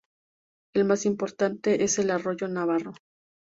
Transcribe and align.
El 0.73 0.85
más 0.85 1.05
importante 1.05 1.83
es 1.83 1.99
el 1.99 2.09
Arroyo 2.09 2.47
Navarro. 2.47 2.95